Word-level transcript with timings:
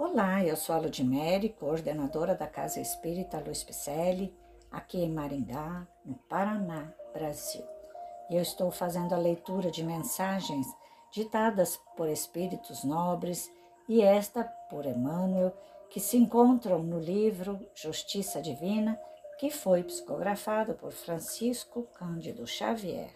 Olá, 0.00 0.44
eu 0.44 0.54
sou 0.54 0.76
a 0.76 0.78
Ludmere, 0.78 1.48
coordenadora 1.48 2.32
da 2.32 2.46
Casa 2.46 2.80
Espírita 2.80 3.42
Luiz 3.44 3.64
Picelli, 3.64 4.32
aqui 4.70 4.98
em 4.98 5.10
Maringá, 5.10 5.88
no 6.04 6.14
Paraná, 6.14 6.94
Brasil. 7.12 7.64
E 8.30 8.36
eu 8.36 8.40
estou 8.40 8.70
fazendo 8.70 9.12
a 9.12 9.18
leitura 9.18 9.72
de 9.72 9.82
mensagens 9.82 10.68
ditadas 11.12 11.80
por 11.96 12.08
espíritos 12.08 12.84
nobres 12.84 13.50
e 13.88 14.00
esta 14.00 14.44
por 14.70 14.86
Emmanuel, 14.86 15.52
que 15.90 15.98
se 15.98 16.16
encontram 16.16 16.78
no 16.78 17.00
livro 17.00 17.58
Justiça 17.74 18.40
Divina, 18.40 18.96
que 19.36 19.50
foi 19.50 19.82
psicografado 19.82 20.74
por 20.74 20.92
Francisco 20.92 21.88
Cândido 21.94 22.46
Xavier. 22.46 23.10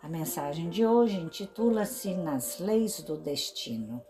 A 0.00 0.08
mensagem 0.08 0.70
de 0.70 0.86
hoje 0.86 1.16
intitula-se 1.16 2.14
Nas 2.14 2.60
Leis 2.60 3.02
do 3.02 3.16
Destino. 3.16 4.00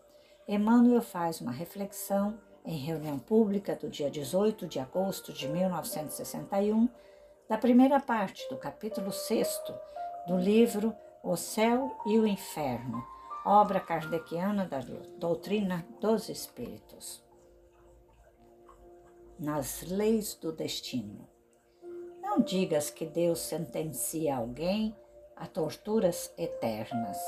Emmanuel 0.49 1.03
faz 1.03 1.41
uma 1.41 1.51
reflexão 1.51 2.39
em 2.65 2.79
reunião 2.79 3.19
pública 3.19 3.75
do 3.75 3.89
dia 3.89 4.09
18 4.09 4.65
de 4.69 4.79
agosto 4.79 5.33
de 5.33 5.49
1961, 5.49 6.89
da 7.49 7.59
primeira 7.59 7.99
parte 7.99 8.49
do 8.49 8.57
capítulo 8.57 9.11
6 9.11 9.61
do 10.29 10.37
livro 10.37 10.95
O 11.21 11.35
Céu 11.37 11.97
e 12.07 12.17
o 12.17 12.25
Inferno, 12.25 13.05
obra 13.45 13.81
kardeciana 13.81 14.65
da 14.67 14.79
doutrina 15.19 15.85
dos 16.01 16.29
Espíritos. 16.29 17.25
Nas 19.37 19.83
leis 19.83 20.35
do 20.35 20.53
destino. 20.53 21.29
Não 22.23 22.41
digas 22.41 22.89
que 22.89 23.05
Deus 23.05 23.41
sentencia 23.41 24.37
alguém 24.37 24.97
a 25.35 25.45
torturas 25.49 26.33
eternas. 26.39 27.19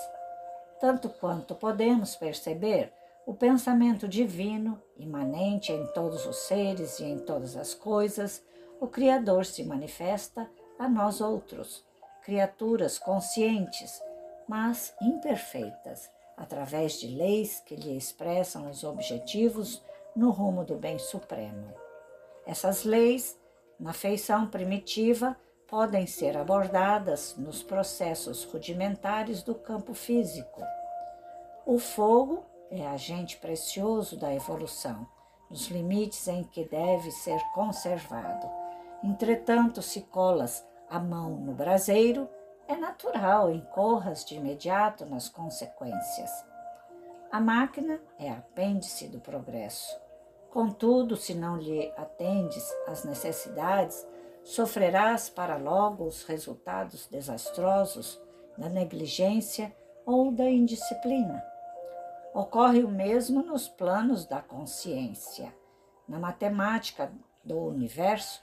Tanto 0.80 1.08
quanto 1.08 1.56
podemos 1.56 2.14
perceber, 2.14 2.92
o 3.28 3.34
pensamento 3.34 4.08
divino, 4.08 4.82
imanente 4.96 5.70
em 5.70 5.86
todos 5.88 6.24
os 6.24 6.34
seres 6.46 6.98
e 6.98 7.04
em 7.04 7.18
todas 7.18 7.58
as 7.58 7.74
coisas, 7.74 8.42
o 8.80 8.86
Criador 8.86 9.44
se 9.44 9.62
manifesta 9.64 10.50
a 10.78 10.88
nós 10.88 11.20
outros, 11.20 11.84
criaturas 12.24 12.98
conscientes, 12.98 14.00
mas 14.48 14.94
imperfeitas, 15.02 16.10
através 16.38 16.98
de 17.00 17.08
leis 17.08 17.60
que 17.66 17.76
lhe 17.76 17.98
expressam 17.98 18.70
os 18.70 18.82
objetivos 18.82 19.82
no 20.16 20.30
rumo 20.30 20.64
do 20.64 20.76
bem 20.76 20.98
supremo. 20.98 21.74
Essas 22.46 22.82
leis, 22.82 23.38
na 23.78 23.92
feição 23.92 24.46
primitiva, 24.46 25.36
podem 25.66 26.06
ser 26.06 26.34
abordadas 26.34 27.36
nos 27.36 27.62
processos 27.62 28.44
rudimentares 28.44 29.42
do 29.42 29.54
campo 29.54 29.92
físico. 29.92 30.62
O 31.66 31.78
fogo 31.78 32.42
é 32.70 32.86
agente 32.86 33.36
precioso 33.38 34.16
da 34.18 34.34
evolução, 34.34 35.06
nos 35.50 35.68
limites 35.68 36.28
em 36.28 36.44
que 36.44 36.64
deve 36.64 37.10
ser 37.10 37.40
conservado. 37.54 38.46
Entretanto, 39.02 39.80
se 39.80 40.02
colas 40.02 40.66
a 40.88 40.98
mão 40.98 41.30
no 41.30 41.52
braseiro, 41.52 42.28
é 42.66 42.76
natural 42.76 43.50
incorras 43.50 44.24
de 44.24 44.34
imediato 44.34 45.06
nas 45.06 45.28
consequências. 45.28 46.30
A 47.30 47.40
máquina 47.40 48.00
é 48.18 48.30
apêndice 48.30 49.08
do 49.08 49.20
progresso. 49.20 49.98
Contudo, 50.50 51.16
se 51.16 51.34
não 51.34 51.56
lhe 51.56 51.92
atendes 51.96 52.66
às 52.86 53.04
necessidades, 53.04 54.06
sofrerás 54.42 55.28
para 55.28 55.56
logo 55.56 56.04
os 56.04 56.24
resultados 56.24 57.06
desastrosos 57.06 58.20
da 58.56 58.68
negligência 58.68 59.74
ou 60.06 60.32
da 60.32 60.48
indisciplina. 60.48 61.44
Ocorre 62.38 62.84
o 62.84 62.88
mesmo 62.88 63.42
nos 63.42 63.66
planos 63.66 64.24
da 64.24 64.40
consciência. 64.40 65.52
Na 66.08 66.20
matemática 66.20 67.10
do 67.42 67.58
universo, 67.58 68.40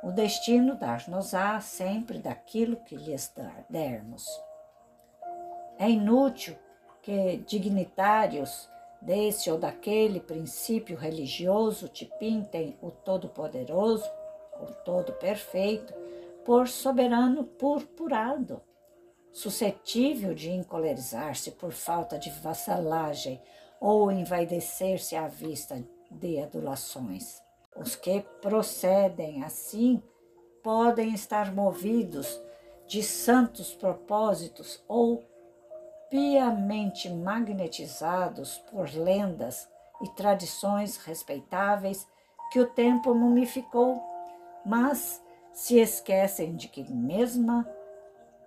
o 0.00 0.12
destino 0.12 0.76
dar-nos-á 0.76 1.60
sempre 1.60 2.20
daquilo 2.20 2.76
que 2.84 2.94
lhes 2.94 3.34
dermos. 3.68 4.24
É 5.76 5.90
inútil 5.90 6.56
que 7.02 7.38
dignitários 7.38 8.70
desse 9.00 9.50
ou 9.50 9.58
daquele 9.58 10.20
princípio 10.20 10.96
religioso 10.96 11.88
te 11.88 12.06
pintem 12.20 12.78
o 12.80 12.92
Todo-Poderoso 12.92 14.08
o 14.60 14.66
todo 14.84 15.14
perfeito, 15.14 15.92
por 16.44 16.68
soberano 16.68 17.42
purpurado, 17.42 18.62
suscetível 19.32 20.34
de 20.34 20.50
encolerizar-se 20.50 21.52
por 21.52 21.72
falta 21.72 22.18
de 22.18 22.30
vassalagem 22.30 23.40
ou 23.80 24.10
envaidecer-se 24.10 25.16
à 25.16 25.26
vista 25.26 25.82
de 26.10 26.40
adulações. 26.40 27.40
Os 27.74 27.96
que 27.96 28.20
procedem 28.40 29.42
assim 29.42 30.02
podem 30.62 31.14
estar 31.14 31.52
movidos 31.52 32.40
de 32.86 33.02
santos 33.02 33.74
propósitos 33.74 34.82
ou 34.86 35.24
piamente 36.10 37.08
magnetizados 37.08 38.58
por 38.70 38.92
lendas 38.94 39.68
e 40.02 40.08
tradições 40.10 40.98
respeitáveis 40.98 42.06
que 42.52 42.60
o 42.60 42.66
tempo 42.66 43.14
mumificou 43.14 44.12
mas 44.64 45.22
se 45.52 45.78
esquecem 45.78 46.56
de 46.56 46.68
que, 46.68 46.84
mesmo 46.90 47.64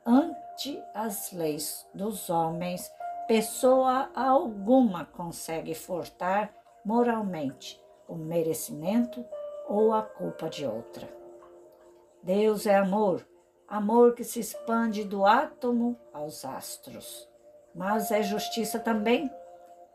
ante 0.06 0.82
as 0.94 1.32
leis 1.32 1.86
dos 1.94 2.30
homens, 2.30 2.92
pessoa 3.28 4.10
alguma 4.16 5.06
consegue 5.06 5.74
furtar 5.74 6.54
moralmente 6.86 7.82
o 8.08 8.16
merecimento 8.16 9.26
ou 9.68 9.94
a 9.94 10.04
culpa 10.04 10.48
de 10.48 10.66
outra. 10.66 11.10
Deus 12.22 12.66
é 12.68 12.76
amor, 12.76 13.28
amor 13.68 14.14
que 14.14 14.24
se 14.24 14.40
expande 14.40 15.04
do 15.04 15.26
átomo 15.26 15.98
aos 16.14 16.46
astros. 16.46 17.28
Mas 17.74 18.12
é 18.12 18.22
justiça 18.22 18.80
também, 18.80 19.30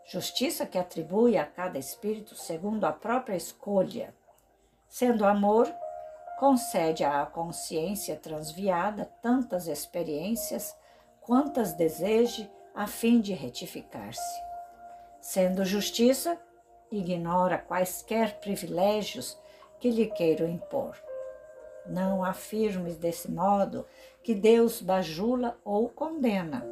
justiça 0.04 0.66
que 0.66 0.76
atribui 0.76 1.38
a 1.38 1.46
cada 1.46 1.78
espírito 1.78 2.34
segundo 2.34 2.84
a 2.84 2.92
própria 2.92 3.36
escolha. 3.36 4.12
Sendo 4.88 5.24
amor, 5.24 5.72
concede 6.40 7.04
à 7.04 7.26
consciência 7.26 8.16
transviada 8.16 9.04
tantas 9.20 9.68
experiências 9.68 10.74
quantas 11.20 11.74
deseje 11.74 12.50
a 12.74 12.86
fim 12.86 13.20
de 13.20 13.34
retificar-se. 13.34 14.40
Sendo 15.20 15.66
justiça, 15.66 16.40
ignora 16.90 17.58
quaisquer 17.58 18.40
privilégios 18.40 19.38
que 19.78 19.90
lhe 19.90 20.06
queiram 20.06 20.48
impor. 20.48 20.96
Não 21.84 22.24
afirmes 22.24 22.96
desse 22.96 23.30
modo 23.30 23.84
que 24.22 24.34
Deus 24.34 24.80
bajula 24.80 25.58
ou 25.62 25.90
condena. 25.90 26.64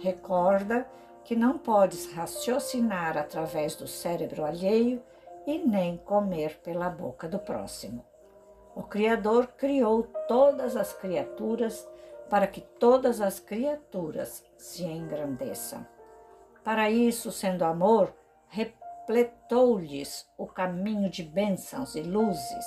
Recorda 0.00 0.88
que 1.22 1.36
não 1.36 1.58
podes 1.58 2.10
raciocinar 2.14 3.18
através 3.18 3.76
do 3.76 3.86
cérebro 3.86 4.42
alheio 4.42 5.02
e 5.46 5.58
nem 5.58 5.98
comer 5.98 6.60
pela 6.62 6.88
boca 6.88 7.28
do 7.28 7.38
próximo. 7.38 8.10
O 8.74 8.82
Criador 8.82 9.48
criou 9.48 10.04
todas 10.26 10.76
as 10.76 10.92
criaturas 10.92 11.86
para 12.30 12.46
que 12.46 12.62
todas 12.62 13.20
as 13.20 13.38
criaturas 13.38 14.42
se 14.56 14.84
engrandeçam. 14.84 15.86
Para 16.64 16.90
isso, 16.90 17.30
sendo 17.30 17.64
amor, 17.64 18.14
repletou-lhes 18.48 20.26
o 20.38 20.46
caminho 20.46 21.10
de 21.10 21.22
bênçãos 21.22 21.94
e 21.94 22.00
luzes, 22.00 22.64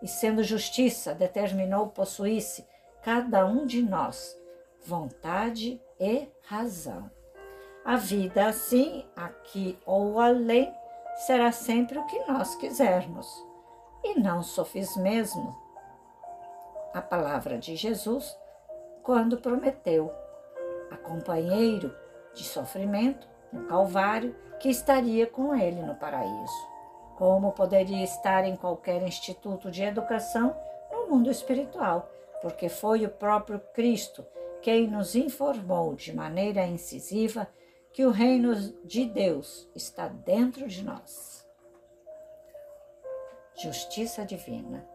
e 0.00 0.06
sendo 0.06 0.44
justiça, 0.44 1.14
determinou 1.14 1.88
possuísse 1.88 2.64
cada 3.02 3.44
um 3.44 3.66
de 3.66 3.82
nós 3.82 4.38
vontade 4.86 5.82
e 5.98 6.28
razão. 6.44 7.10
A 7.84 7.96
vida, 7.96 8.46
assim, 8.46 9.04
aqui 9.16 9.76
ou 9.84 10.20
além, 10.20 10.72
será 11.26 11.50
sempre 11.50 11.98
o 11.98 12.06
que 12.06 12.18
nós 12.26 12.54
quisermos 12.54 13.49
e 14.02 14.18
não 14.18 14.42
mesmo. 14.96 15.56
A 16.92 17.00
palavra 17.00 17.58
de 17.58 17.76
Jesus 17.76 18.36
quando 19.02 19.38
prometeu 19.38 20.12
a 20.90 20.96
companheiro 20.96 21.94
de 22.34 22.44
sofrimento 22.44 23.28
no 23.52 23.66
Calvário 23.66 24.34
que 24.58 24.68
estaria 24.68 25.26
com 25.26 25.54
ele 25.54 25.82
no 25.82 25.94
paraíso. 25.94 26.68
Como 27.16 27.52
poderia 27.52 28.02
estar 28.02 28.44
em 28.44 28.56
qualquer 28.56 29.02
instituto 29.02 29.70
de 29.70 29.82
educação 29.82 30.56
no 30.90 31.08
mundo 31.08 31.30
espiritual, 31.30 32.10
porque 32.40 32.68
foi 32.68 33.04
o 33.04 33.10
próprio 33.10 33.60
Cristo 33.74 34.24
quem 34.62 34.86
nos 34.86 35.14
informou 35.14 35.94
de 35.94 36.14
maneira 36.14 36.66
incisiva 36.66 37.48
que 37.92 38.04
o 38.04 38.10
reino 38.10 38.54
de 38.84 39.06
Deus 39.06 39.68
está 39.74 40.08
dentro 40.08 40.68
de 40.68 40.84
nós 40.84 41.39
justiça 43.62 44.24
divina. 44.24 44.88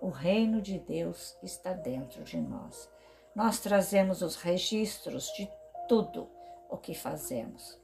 O 0.00 0.08
reino 0.08 0.60
de 0.60 0.78
Deus 0.78 1.36
está 1.42 1.72
dentro 1.72 2.24
de 2.24 2.40
nós. 2.40 2.90
Nós 3.34 3.60
trazemos 3.60 4.22
os 4.22 4.36
registros 4.36 5.32
de 5.32 5.48
tudo 5.88 6.28
o 6.68 6.76
que 6.76 6.94
fazemos. 6.94 7.78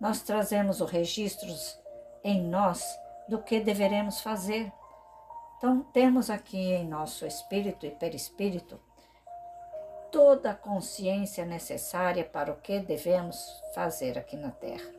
Nós 0.00 0.22
trazemos 0.22 0.80
os 0.80 0.90
registros 0.90 1.78
em 2.22 2.42
nós 2.42 2.84
do 3.28 3.42
que 3.42 3.60
deveremos 3.60 4.20
fazer. 4.20 4.72
Então, 5.58 5.82
temos 5.92 6.30
aqui 6.30 6.72
em 6.72 6.86
nosso 6.86 7.24
espírito 7.24 7.86
e 7.86 7.90
perispírito 7.90 8.80
toda 10.10 10.50
a 10.50 10.54
consciência 10.54 11.44
necessária 11.44 12.24
para 12.24 12.52
o 12.52 12.56
que 12.56 12.80
devemos 12.80 13.62
fazer 13.74 14.18
aqui 14.18 14.36
na 14.36 14.50
Terra. 14.50 14.90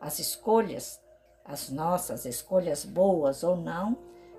As 0.00 0.18
escolhas, 0.18 1.00
as 1.44 1.70
nossas 1.70 2.24
escolhas 2.24 2.84
boas 2.84 3.42
ou 3.42 3.56
não, 3.56 3.96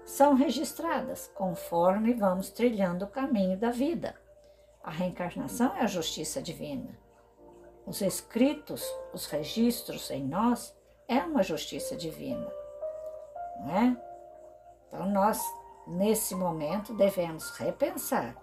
são 0.07 0.35
registradas 0.35 1.29
conforme 1.35 2.13
vamos 2.13 2.49
trilhando 2.49 3.03
o 3.03 3.09
caminho 3.09 3.57
da 3.57 3.71
vida. 3.71 4.15
A 4.81 4.89
reencarnação 4.89 5.75
é 5.75 5.81
a 5.81 5.85
justiça 5.85 6.41
divina. 6.41 6.97
Os 7.85 8.01
escritos, 8.01 8.89
os 9.13 9.25
registros 9.25 10.09
em 10.09 10.23
nós 10.23 10.73
é 11.09 11.19
uma 11.19 11.43
justiça 11.43 11.93
divina, 11.95 12.49
não 13.59 13.77
é? 13.77 13.97
Então 14.87 15.09
nós 15.11 15.41
nesse 15.85 16.33
momento 16.33 16.93
devemos 16.93 17.49
repensar, 17.51 18.33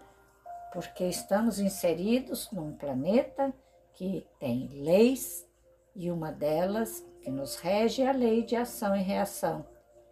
porque 0.70 1.04
estamos 1.06 1.58
inseridos 1.58 2.50
num 2.52 2.76
planeta 2.76 3.54
que 3.94 4.26
tem 4.38 4.68
leis 4.82 5.48
e 5.94 6.10
uma 6.10 6.30
delas 6.30 7.02
que 7.22 7.30
nos 7.30 7.56
rege 7.56 8.02
é 8.02 8.10
a 8.10 8.12
lei 8.12 8.44
de 8.44 8.54
ação 8.54 8.94
e 8.94 9.02
reação, 9.02 9.64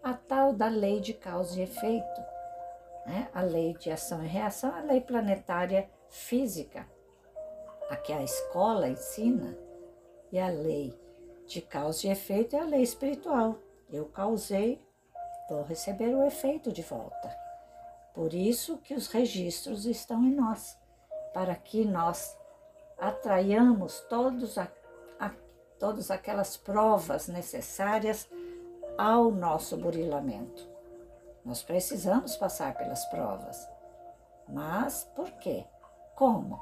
a 0.02 0.14
tal 0.14 0.52
da 0.52 0.68
lei 0.68 1.00
de 1.00 1.14
causa 1.14 1.60
e 1.60 1.62
efeito. 1.62 2.20
Né? 3.06 3.28
A 3.32 3.42
lei 3.42 3.74
de 3.74 3.90
ação 3.90 4.22
e 4.24 4.28
reação 4.28 4.74
a 4.74 4.80
lei 4.80 5.00
planetária 5.00 5.88
física, 6.08 6.86
a 7.88 7.96
que 7.96 8.12
a 8.12 8.22
escola 8.22 8.88
ensina, 8.88 9.56
e 10.30 10.38
a 10.38 10.48
lei 10.48 10.98
de 11.46 11.60
causa 11.60 12.06
e 12.06 12.10
efeito 12.10 12.56
é 12.56 12.60
a 12.60 12.64
lei 12.64 12.82
espiritual. 12.82 13.58
Eu 13.90 14.06
causei, 14.06 14.80
vou 15.48 15.62
receber 15.62 16.14
o 16.14 16.24
efeito 16.24 16.72
de 16.72 16.82
volta. 16.82 17.36
Por 18.14 18.32
isso 18.32 18.78
que 18.78 18.94
os 18.94 19.08
registros 19.08 19.84
estão 19.84 20.22
em 20.24 20.34
nós, 20.34 20.78
para 21.34 21.54
que 21.54 21.84
nós 21.84 22.36
atraiamos 22.98 24.00
todos 24.08 24.56
a, 24.58 24.70
a, 25.18 25.30
todas 25.78 26.10
aquelas 26.10 26.56
provas 26.56 27.28
necessárias 27.28 28.28
ao 28.96 29.30
nosso 29.30 29.76
burilamento. 29.76 30.68
Nós 31.44 31.62
precisamos 31.62 32.36
passar 32.36 32.74
pelas 32.74 33.04
provas. 33.06 33.68
Mas 34.48 35.04
por 35.16 35.30
quê? 35.32 35.64
Como? 36.14 36.60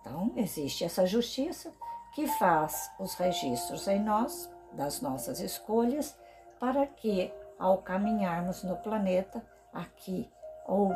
Então, 0.00 0.32
existe 0.36 0.84
essa 0.84 1.06
justiça 1.06 1.72
que 2.14 2.26
faz 2.26 2.90
os 2.98 3.14
registros 3.14 3.86
em 3.88 4.00
nós 4.00 4.50
das 4.72 5.00
nossas 5.00 5.40
escolhas 5.40 6.16
para 6.58 6.86
que, 6.86 7.32
ao 7.58 7.78
caminharmos 7.78 8.62
no 8.62 8.76
planeta, 8.76 9.44
aqui 9.72 10.30
ou 10.66 10.92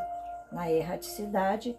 na 0.51 0.71
erraticidade, 0.71 1.79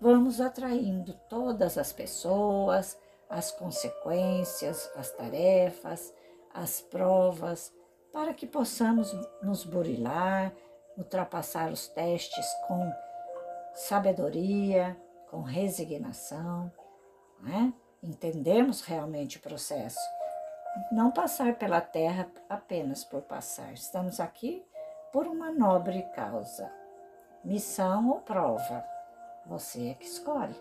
vamos 0.00 0.40
atraindo 0.40 1.14
todas 1.28 1.76
as 1.76 1.92
pessoas, 1.92 2.98
as 3.28 3.50
consequências, 3.50 4.90
as 4.96 5.10
tarefas, 5.12 6.12
as 6.54 6.80
provas, 6.80 7.72
para 8.12 8.34
que 8.34 8.46
possamos 8.46 9.12
nos 9.42 9.64
burilar, 9.64 10.52
ultrapassar 10.96 11.70
os 11.70 11.88
testes 11.88 12.46
com 12.66 12.92
sabedoria, 13.74 14.96
com 15.30 15.42
resignação, 15.42 16.70
né? 17.40 17.72
entendermos 18.02 18.82
realmente 18.82 19.38
o 19.38 19.40
processo. 19.40 20.00
Não 20.92 21.10
passar 21.10 21.56
pela 21.56 21.80
terra 21.80 22.30
apenas 22.48 23.04
por 23.04 23.22
passar. 23.22 23.72
Estamos 23.72 24.20
aqui 24.20 24.64
por 25.12 25.26
uma 25.26 25.50
nobre 25.50 26.02
causa. 26.14 26.70
Missão 27.44 28.08
ou 28.10 28.20
prova? 28.20 28.84
Você 29.46 29.88
é 29.88 29.94
que 29.94 30.04
escolhe. 30.04 30.54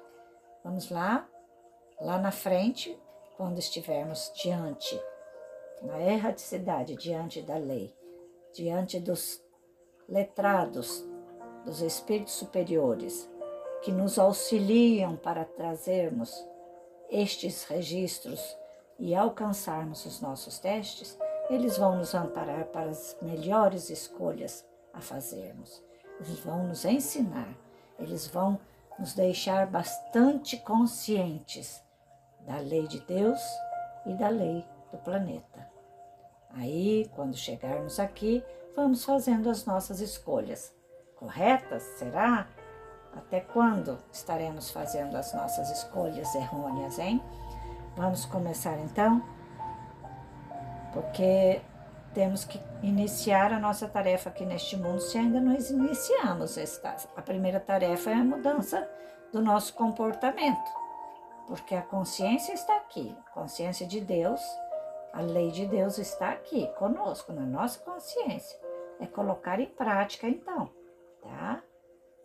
Vamos 0.63 0.89
lá, 0.89 1.27
lá 1.99 2.17
na 2.17 2.31
frente, 2.31 2.97
quando 3.37 3.59
estivermos 3.59 4.31
diante, 4.35 4.99
na 5.81 5.99
erraticidade, 6.01 6.95
diante 6.95 7.41
da 7.41 7.57
lei, 7.57 7.93
diante 8.53 8.99
dos 8.99 9.41
letrados, 10.07 11.07
dos 11.65 11.81
espíritos 11.81 12.33
superiores, 12.33 13.29
que 13.81 13.91
nos 13.91 14.19
auxiliam 14.19 15.15
para 15.15 15.45
trazermos 15.45 16.45
estes 17.09 17.63
registros 17.63 18.57
e 18.97 19.15
alcançarmos 19.15 20.05
os 20.05 20.19
nossos 20.21 20.59
testes, 20.59 21.17
eles 21.49 21.77
vão 21.77 21.97
nos 21.97 22.13
amparar 22.13 22.65
para 22.65 22.89
as 22.89 23.17
melhores 23.21 23.89
escolhas 23.89 24.65
a 24.93 25.01
fazermos. 25.01 25.81
Eles 26.19 26.39
vão 26.39 26.67
nos 26.67 26.83
ensinar, 26.85 27.57
eles 27.97 28.27
vão 28.27 28.59
nos 28.99 29.13
deixar 29.13 29.65
bastante 29.65 30.57
conscientes 30.57 31.81
da 32.41 32.57
lei 32.59 32.87
de 32.87 32.99
Deus 33.01 33.39
e 34.05 34.13
da 34.13 34.27
lei 34.27 34.65
do 34.91 34.97
planeta. 34.97 35.67
Aí, 36.51 37.09
quando 37.15 37.35
chegarmos 37.35 37.99
aqui, 37.99 38.43
vamos 38.75 39.05
fazendo 39.05 39.49
as 39.49 39.65
nossas 39.65 39.99
escolhas. 39.99 40.73
Corretas? 41.15 41.83
Será? 41.97 42.47
Até 43.15 43.39
quando 43.39 43.97
estaremos 44.11 44.71
fazendo 44.71 45.15
as 45.15 45.33
nossas 45.33 45.69
escolhas 45.69 46.33
errôneas, 46.35 46.97
hein? 46.99 47.21
Vamos 47.95 48.25
começar 48.25 48.77
então? 48.79 49.21
Porque 50.93 51.61
temos 52.13 52.43
que 52.43 52.59
iniciar 52.81 53.51
a 53.53 53.59
nossa 53.59 53.87
tarefa 53.87 54.29
aqui 54.29 54.45
neste 54.45 54.77
mundo 54.77 54.99
se 54.99 55.17
ainda 55.17 55.39
não 55.39 55.53
iniciamos. 55.53 56.57
Esta. 56.57 56.95
A 57.15 57.21
primeira 57.21 57.59
tarefa 57.59 58.09
é 58.09 58.13
a 58.13 58.23
mudança 58.23 58.87
do 59.31 59.41
nosso 59.41 59.73
comportamento, 59.73 60.71
porque 61.47 61.75
a 61.75 61.81
consciência 61.81 62.53
está 62.53 62.75
aqui, 62.77 63.15
a 63.27 63.29
consciência 63.31 63.85
de 63.85 64.01
Deus, 64.01 64.41
a 65.13 65.21
lei 65.21 65.51
de 65.51 65.65
Deus 65.65 65.97
está 65.97 66.31
aqui 66.31 66.67
conosco, 66.73 67.33
na 67.33 67.45
nossa 67.45 67.79
consciência. 67.79 68.59
É 68.99 69.05
colocar 69.05 69.59
em 69.59 69.67
prática 69.67 70.27
então, 70.27 70.69
tá? 71.21 71.63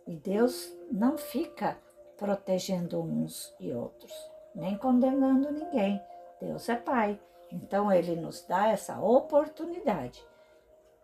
E 0.05 0.15
Deus 0.15 0.75
não 0.91 1.17
fica 1.17 1.77
protegendo 2.17 3.01
uns 3.01 3.55
e 3.59 3.73
outros, 3.73 4.13
nem 4.53 4.77
condenando 4.77 5.51
ninguém. 5.51 6.01
Deus 6.39 6.69
é 6.69 6.75
Pai. 6.75 7.19
Então 7.51 7.91
ele 7.91 8.15
nos 8.15 8.45
dá 8.45 8.67
essa 8.67 8.99
oportunidade 8.99 10.25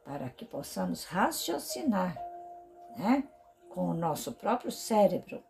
para 0.04 0.30
que 0.30 0.45
possamos 0.45 1.05
raciocinar, 1.05 2.17
né, 2.98 3.24
com 3.70 3.89
o 3.89 3.94
nosso 3.94 4.34
próprio 4.34 4.72
cérebro 4.72 5.41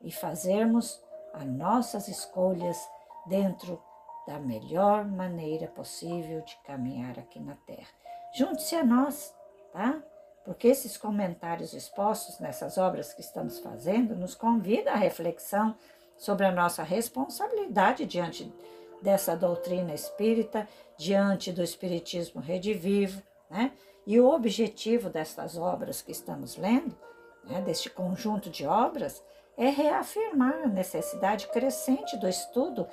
e 0.00 0.10
fazermos 0.10 1.02
as 1.32 1.44
nossas 1.44 2.08
escolhas 2.08 2.78
dentro 3.26 3.82
da 4.26 4.38
melhor 4.38 5.04
maneira 5.04 5.66
possível 5.68 6.40
de 6.42 6.56
caminhar 6.64 7.18
aqui 7.18 7.38
na 7.38 7.54
Terra. 7.66 7.88
Junte-se 8.34 8.74
a 8.74 8.84
nós, 8.84 9.34
tá? 9.72 10.02
porque 10.46 10.68
esses 10.68 10.96
comentários 10.96 11.74
expostos 11.74 12.38
nessas 12.38 12.78
obras 12.78 13.12
que 13.12 13.20
estamos 13.20 13.58
fazendo 13.58 14.14
nos 14.14 14.32
convida 14.32 14.92
à 14.92 14.94
reflexão 14.94 15.74
sobre 16.16 16.46
a 16.46 16.52
nossa 16.52 16.84
responsabilidade 16.84 18.06
diante 18.06 18.54
dessa 19.02 19.36
doutrina 19.36 19.92
espírita, 19.92 20.68
diante 20.96 21.50
do 21.50 21.64
espiritismo 21.64 22.40
redivivo, 22.40 23.20
né? 23.50 23.72
E 24.06 24.20
o 24.20 24.30
objetivo 24.30 25.10
destas 25.10 25.58
obras 25.58 26.00
que 26.00 26.12
estamos 26.12 26.56
lendo, 26.56 26.96
né, 27.42 27.60
deste 27.60 27.90
conjunto 27.90 28.48
de 28.48 28.64
obras, 28.64 29.22
é 29.56 29.68
reafirmar 29.68 30.62
a 30.62 30.68
necessidade 30.68 31.48
crescente 31.48 32.16
do 32.16 32.28
estudo 32.28 32.86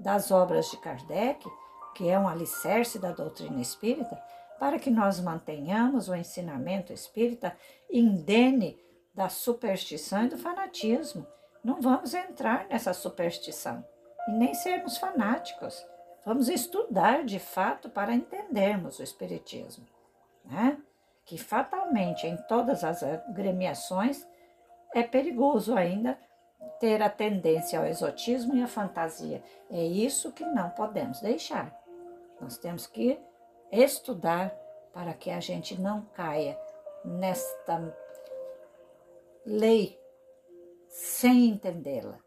das 0.00 0.30
obras 0.30 0.70
de 0.70 0.76
Kardec, 0.78 1.46
que 1.94 2.08
é 2.08 2.18
um 2.18 2.28
alicerce 2.28 2.98
da 2.98 3.12
doutrina 3.12 3.60
espírita, 3.60 4.20
para 4.58 4.78
que 4.78 4.90
nós 4.90 5.20
mantenhamos 5.20 6.08
o 6.08 6.14
ensinamento 6.14 6.92
espírita 6.92 7.56
indene 7.90 8.78
da 9.14 9.28
superstição 9.28 10.24
e 10.24 10.28
do 10.28 10.38
fanatismo. 10.38 11.26
Não 11.62 11.80
vamos 11.80 12.14
entrar 12.14 12.66
nessa 12.68 12.92
superstição 12.92 13.84
e 14.28 14.32
nem 14.32 14.54
sermos 14.54 14.96
fanáticos. 14.96 15.84
Vamos 16.24 16.48
estudar 16.48 17.24
de 17.24 17.38
fato 17.38 17.88
para 17.88 18.14
entendermos 18.14 18.98
o 18.98 19.02
Espiritismo, 19.02 19.86
né? 20.44 20.78
que 21.24 21.38
fatalmente 21.38 22.26
em 22.26 22.36
todas 22.36 22.82
as 22.84 23.02
agremiações 23.02 24.26
é 24.94 25.02
perigoso 25.02 25.74
ainda 25.76 26.18
ter 26.78 27.02
a 27.02 27.10
tendência 27.10 27.78
ao 27.78 27.86
exotismo 27.86 28.56
e 28.56 28.62
à 28.62 28.66
fantasia. 28.66 29.42
É 29.70 29.84
isso 29.84 30.32
que 30.32 30.44
não 30.44 30.70
podemos 30.70 31.20
deixar. 31.20 31.78
Nós 32.40 32.56
temos 32.56 32.86
que 32.86 33.20
estudar 33.70 34.50
para 34.92 35.12
que 35.12 35.30
a 35.30 35.40
gente 35.40 35.78
não 35.80 36.02
caia 36.14 36.58
nesta 37.04 37.94
lei 39.44 40.00
sem 40.88 41.50
entendê-la. 41.50 42.18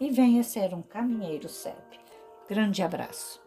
e 0.00 0.10
venha 0.10 0.42
ser 0.42 0.74
um 0.74 0.82
caminheiro 0.82 1.48
CELP. 1.48 1.98
Grande 2.48 2.82
abraço. 2.82 3.38